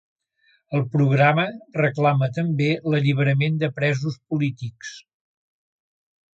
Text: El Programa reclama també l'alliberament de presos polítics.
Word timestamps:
El 0.77 0.85
Programa 0.95 1.45
reclama 1.75 2.31
també 2.39 2.71
l'alliberament 2.93 3.61
de 3.65 3.71
presos 3.79 4.21
polítics. 4.33 4.99